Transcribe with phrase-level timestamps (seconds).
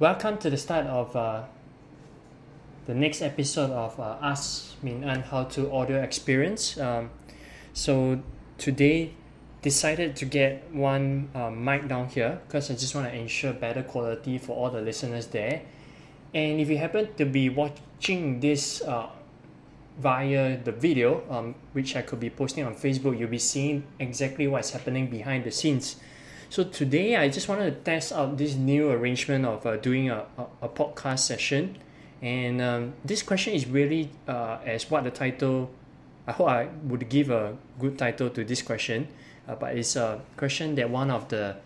[0.00, 1.44] Welcome to the start of uh,
[2.86, 6.76] the next episode of uh, Ask Min An How to Audio Experience.
[6.80, 7.10] Um,
[7.72, 8.20] so
[8.58, 9.12] today,
[9.62, 13.84] decided to get one uh, mic down here because I just want to ensure better
[13.84, 15.62] quality for all the listeners there.
[16.34, 19.10] And if you happen to be watching this uh,
[20.00, 24.48] via the video, um, which I could be posting on Facebook, you'll be seeing exactly
[24.48, 26.00] what's happening behind the scenes.
[26.54, 30.24] So today I just wanted to test out this new arrangement of uh, doing a,
[30.38, 31.76] a, a podcast session.
[32.22, 35.68] And um, this question is really uh, as what the title,
[36.28, 39.08] I hope I would give a good title to this question.
[39.48, 41.56] Uh, but it's a question that one of the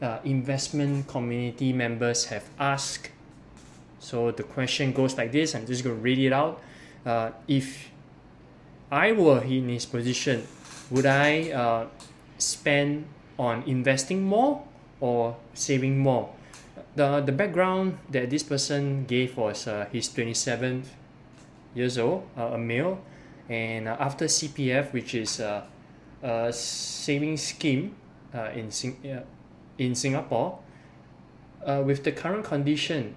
[0.00, 3.10] uh, investment community members have asked.
[3.98, 5.54] So the question goes like this.
[5.54, 6.58] I'm just going to read it out.
[7.04, 7.90] Uh, if
[8.90, 10.48] I were in his position,
[10.90, 11.86] would I uh,
[12.38, 13.04] spend
[13.38, 14.62] on investing more
[15.00, 16.30] or saving more.
[16.94, 20.84] The, the background that this person gave was uh, he's 27
[21.74, 23.00] years old, uh, a male,
[23.48, 25.64] and uh, after CPF, which is uh,
[26.22, 27.96] a saving scheme
[28.34, 29.22] uh, in, Sing- uh,
[29.78, 30.58] in Singapore,
[31.66, 33.14] uh, with the current condition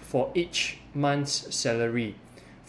[0.00, 2.14] for each month's salary,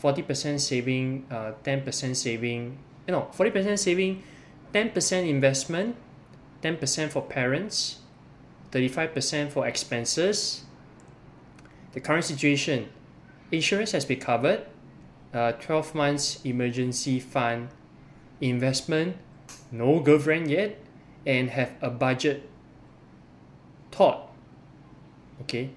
[0.02, 4.24] 40% saving, uh, 10% saving, you know, 40% saving,
[4.74, 5.96] 10% investment,
[6.62, 8.00] 10% for parents,
[8.72, 10.64] 35% for expenses.
[11.94, 12.90] The current situation
[13.52, 14.66] insurance has been covered,
[15.34, 17.70] uh, 12 months emergency fund,
[18.42, 19.18] investment,
[19.72, 20.78] no girlfriend yet,
[21.26, 22.48] and have a budget
[23.92, 24.30] thought.
[25.42, 25.72] Okay.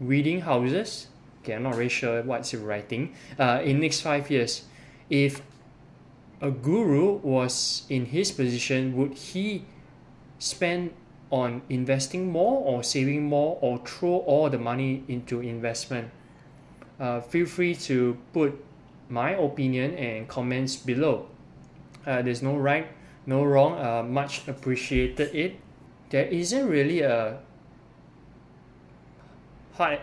[0.00, 1.08] Reading houses.
[1.42, 3.14] Okay, I'm not really sure what's it writing.
[3.38, 4.64] Uh, in next five years,
[5.10, 5.42] if
[6.40, 9.64] a guru was in his position, would he
[10.38, 10.94] spend
[11.30, 16.10] on investing more or saving more or throw all the money into investment?
[17.00, 18.64] Uh, feel free to put
[19.08, 21.26] my opinion and comments below.
[22.06, 22.88] Uh, there's no right,
[23.26, 23.78] no wrong.
[23.78, 25.56] Uh, much appreciated it.
[26.10, 27.38] There isn't really a
[29.74, 30.00] hard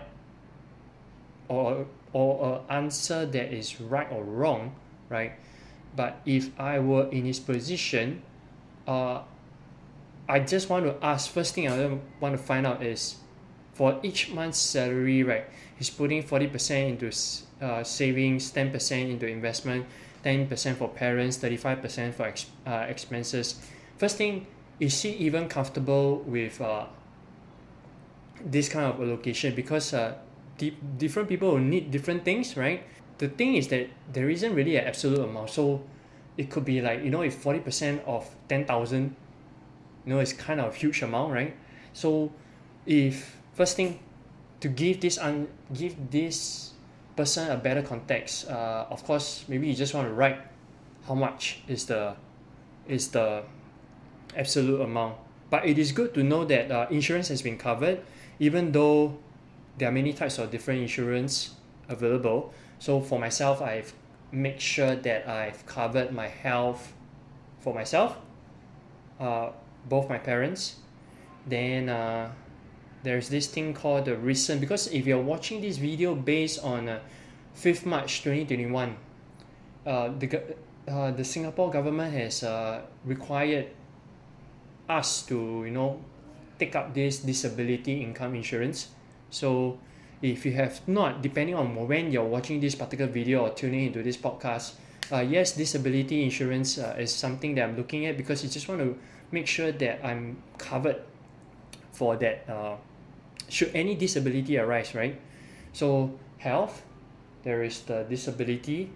[1.48, 4.76] or or a answer that is right or wrong,
[5.10, 5.34] right?
[5.96, 8.22] But if I were in his position,
[8.88, 9.22] uh,
[10.28, 11.32] I just want to ask.
[11.32, 13.16] First thing I want to find out is,
[13.74, 15.46] for each month's salary, right?
[15.78, 17.16] He's putting forty percent into
[17.62, 19.86] uh, savings, ten percent into investment,
[20.24, 23.62] ten percent for parents, thirty five percent for ex- uh, expenses.
[23.98, 24.48] First thing,
[24.80, 26.86] is he even comfortable with uh,
[28.44, 29.56] this kind of allocation?
[29.56, 30.16] Because uh,
[30.58, 32.84] di- different people will need different things, right?
[33.18, 35.50] The thing is that there isn't really an absolute amount.
[35.50, 35.84] So
[36.38, 39.16] it could be like you know if 40% of 10,000
[40.06, 41.56] you know it's kind of a huge amount right?
[41.94, 42.32] So
[42.86, 44.00] if first thing
[44.60, 46.72] to give this un give this
[47.16, 50.40] person a better context uh, of course maybe you just want to write
[51.08, 52.16] how much is the
[52.88, 53.44] is the
[54.36, 55.18] absolute amount.
[55.50, 58.02] But it is good to know that uh, insurance has been covered
[58.40, 59.18] even though
[59.78, 61.56] there are many types of different insurance
[61.90, 63.94] available so for myself, I've
[64.32, 66.94] made sure that I've covered my health
[67.60, 68.18] for myself,
[69.20, 69.50] uh,
[69.88, 70.76] both my parents.
[71.48, 72.32] Then uh,
[73.04, 77.00] there's this thing called the recent because if you're watching this video based on uh,
[77.56, 78.98] 5th March 2021,
[79.86, 80.56] uh, the,
[80.88, 83.68] uh, the Singapore government has uh, required
[84.88, 86.00] us to you know
[86.60, 88.90] take up this disability income insurance.
[89.30, 89.80] So
[90.22, 94.02] if you have not, depending on when you're watching this particular video or tuning into
[94.02, 94.74] this podcast,
[95.12, 98.82] uh, yes, disability insurance uh, is something that I'm looking at because I just want
[98.82, 98.98] to
[99.32, 101.02] make sure that I'm covered
[101.92, 102.50] for that.
[102.50, 102.76] Uh,
[103.50, 105.20] should any disability arise, right?
[105.74, 106.84] So health,
[107.44, 108.90] there is the disability.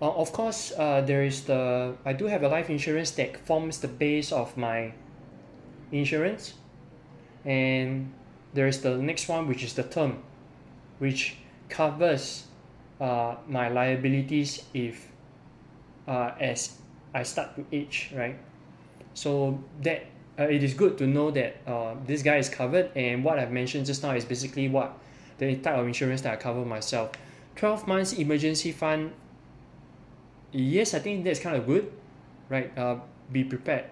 [0.00, 3.80] Uh, of course, uh, there is the I do have a life insurance that forms
[3.80, 4.92] the base of my
[5.92, 6.54] insurance,
[7.44, 8.12] and
[8.54, 10.22] there is the next one which is the term
[10.98, 11.36] which
[11.68, 12.46] covers
[13.00, 15.08] uh, my liabilities if
[16.06, 16.78] uh, as
[17.12, 18.38] I start to age, right?
[19.14, 20.06] So that
[20.38, 23.52] uh, it is good to know that uh, this guy is covered, and what I've
[23.52, 24.98] mentioned just now is basically what
[25.38, 27.12] the type of insurance that I cover myself.
[27.56, 29.12] 12 months emergency fund,
[30.50, 31.92] yes, I think that's kind of good,
[32.48, 32.76] right?
[32.76, 32.96] Uh,
[33.30, 33.86] be prepared.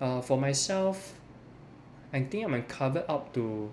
[0.00, 1.14] Uh, for myself,
[2.12, 3.70] I think I'm covered up to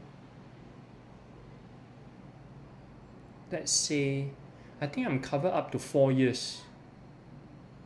[3.52, 4.30] let's say
[4.82, 6.62] I think I'm covered up to four years.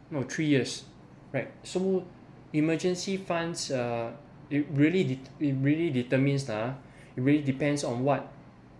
[0.09, 0.83] No three years
[1.31, 1.51] right?
[1.63, 2.05] So
[2.53, 4.11] emergency funds uh
[4.51, 6.73] it really it really determines uh,
[7.15, 8.27] it really depends on what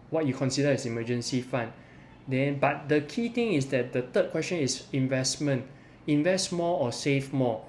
[0.10, 1.72] what you consider as emergency fund.
[2.28, 5.66] Then but the key thing is that the third question is investment.
[6.07, 7.63] Invest more or save more?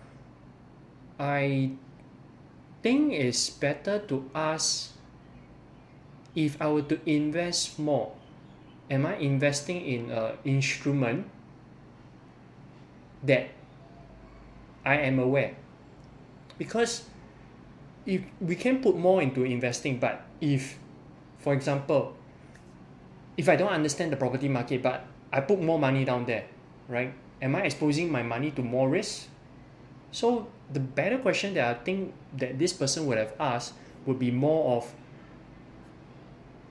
[1.19, 1.71] I
[2.83, 4.91] think it's better to ask
[6.35, 8.11] if I were to invest more
[8.91, 11.27] am I investing in a instrument
[13.23, 13.51] that
[14.85, 15.55] I am aware?
[16.59, 17.05] Because
[18.07, 20.79] if we can put more into investing but if
[21.39, 22.17] for example
[23.37, 26.45] if I don't understand the property market but I put more money down there
[26.89, 27.13] right?
[27.41, 29.27] Am I exposing my money to more risk?
[30.11, 33.75] So the better question that I think that this person would have asked
[34.07, 34.93] would be more of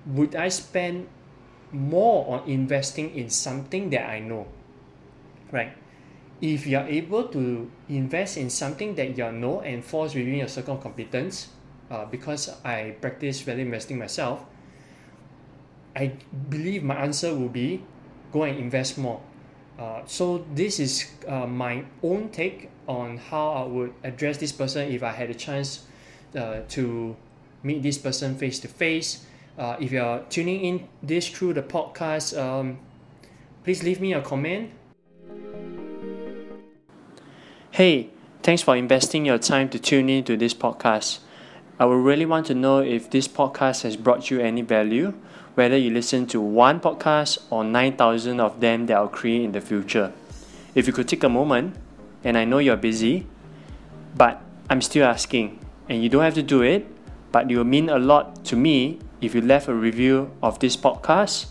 [0.06, 1.08] would I spend
[1.72, 4.48] more on investing in something that I know
[5.52, 5.74] right?
[6.40, 10.48] If you are able to invest in something that you know and falls within your
[10.48, 11.50] circle of competence
[11.92, 14.46] uh, because I practice value investing myself
[15.96, 16.14] I
[16.50, 17.84] believe my answer will be
[18.32, 19.22] go and invest more.
[19.78, 24.92] Uh, so this is uh, my own take on how I would address this person
[24.92, 25.86] if I had a chance
[26.36, 27.16] uh, to
[27.64, 29.26] meet this person face to face
[29.62, 32.80] uh, if you're tuning in this through the podcast um,
[33.64, 34.72] please leave me a comment
[37.74, 38.10] Hey,
[38.44, 41.20] thanks for investing your time to tune in to this podcast.
[41.80, 45.14] I would really want to know if this podcast has brought you any value,
[45.56, 49.62] whether you listen to one podcast or 9,000 of them that I'll create in the
[49.62, 50.12] future.
[50.76, 51.78] If you could take a moment,
[52.26, 53.26] and I know you're busy,
[54.18, 55.58] but I'm still asking,
[55.88, 56.86] and you don't have to do it,
[57.32, 60.76] but it will mean a lot to me if you left a review of this
[60.76, 61.48] podcast,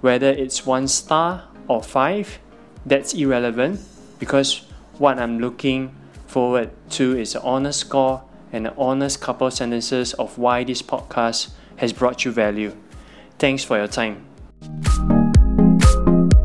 [0.00, 2.38] whether it's one star or five,
[2.84, 3.80] that's irrelevant
[4.18, 4.66] because
[4.98, 5.94] what I'm looking
[6.26, 8.22] forward to is an honest score
[8.52, 12.76] and an honest couple sentences of why this podcast has brought you value.
[13.38, 14.35] Thanks for your time.